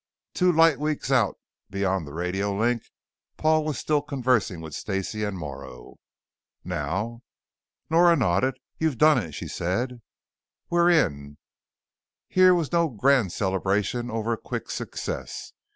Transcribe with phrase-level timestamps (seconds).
[0.33, 1.37] Two light weeks out
[1.69, 2.89] beyond the radio link,
[3.37, 5.97] Paul was still conversing with Stacey and Morrow.
[6.63, 7.21] "Now?"
[7.87, 8.57] Nora nodded.
[8.79, 10.01] "You've done it," she said.
[10.71, 11.37] "We're in."
[12.27, 15.53] Here was no grand celebration over a quick success.